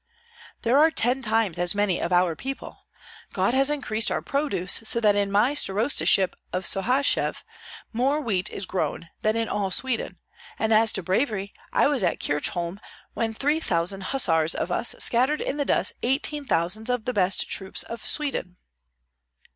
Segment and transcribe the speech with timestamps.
[0.63, 2.87] "There are ten times as many of our people.
[3.33, 7.43] God has increased our produce so that in my starostaship of Sohachev
[7.93, 10.17] more wheat is grown than in all Sweden;
[10.57, 12.79] and as to bravery, I was at Kirchholm
[13.13, 17.47] when three thousand hussars of us scattered in the dust eighteen thousand of the best
[17.47, 18.57] troops of Sweden."